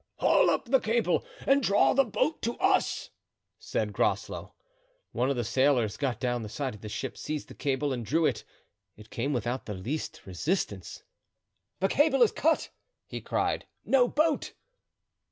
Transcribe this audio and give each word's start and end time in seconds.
"Haul 0.15 0.49
up 0.49 0.65
the 0.65 0.79
cable 0.79 1.23
and 1.45 1.61
draw 1.61 1.93
the 1.93 2.03
boat 2.03 2.41
to 2.41 2.57
us," 2.57 3.11
said 3.59 3.93
Groslow. 3.93 4.55
One 5.11 5.29
of 5.29 5.35
the 5.35 5.43
sailors 5.43 5.95
got 5.95 6.19
down 6.19 6.41
the 6.41 6.49
side 6.49 6.73
of 6.73 6.81
the 6.81 6.89
ship, 6.89 7.15
seized 7.15 7.49
the 7.49 7.53
cable, 7.53 7.93
and 7.93 8.03
drew 8.03 8.25
it; 8.25 8.43
it 8.97 9.11
came 9.11 9.31
without 9.31 9.67
the 9.67 9.75
least 9.75 10.23
resistance. 10.25 11.03
"The 11.81 11.87
cable 11.87 12.23
is 12.23 12.31
cut!" 12.31 12.71
he 13.05 13.21
cried, 13.21 13.67
"no 13.85 14.07
boat!" 14.07 14.53